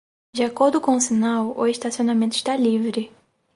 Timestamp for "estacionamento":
1.67-2.35